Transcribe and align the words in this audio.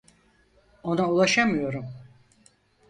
Ona 0.83 1.07
ulaşamıyorum. 1.09 1.85